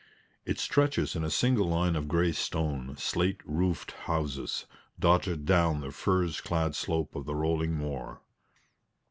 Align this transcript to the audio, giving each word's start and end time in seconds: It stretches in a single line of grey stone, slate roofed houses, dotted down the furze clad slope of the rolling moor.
It 0.45 0.57
stretches 0.57 1.15
in 1.15 1.23
a 1.23 1.29
single 1.29 1.67
line 1.69 1.95
of 1.95 2.07
grey 2.07 2.31
stone, 2.31 2.97
slate 2.97 3.39
roofed 3.45 3.91
houses, 4.09 4.65
dotted 4.99 5.45
down 5.45 5.81
the 5.81 5.91
furze 5.91 6.41
clad 6.41 6.73
slope 6.73 7.15
of 7.15 7.25
the 7.27 7.35
rolling 7.35 7.75
moor. 7.75 8.19